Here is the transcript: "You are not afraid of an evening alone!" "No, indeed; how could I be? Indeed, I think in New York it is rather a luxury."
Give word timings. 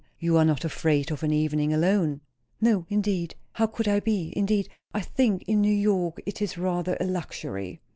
"You 0.17 0.35
are 0.37 0.45
not 0.45 0.65
afraid 0.65 1.11
of 1.11 1.21
an 1.21 1.31
evening 1.31 1.71
alone!" 1.75 2.21
"No, 2.59 2.87
indeed; 2.89 3.35
how 3.53 3.67
could 3.67 3.87
I 3.87 3.99
be? 3.99 4.33
Indeed, 4.35 4.67
I 4.95 5.01
think 5.01 5.43
in 5.43 5.61
New 5.61 5.69
York 5.71 6.19
it 6.25 6.41
is 6.41 6.57
rather 6.57 6.97
a 6.99 7.05
luxury." 7.05 7.81